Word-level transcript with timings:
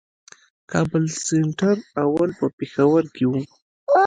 کابل 0.71 1.03
سېنټر 1.25 1.75
اول 2.03 2.29
په 2.39 2.45
پېښور 2.57 3.03
کښي 3.15 3.25
وو. 3.29 3.41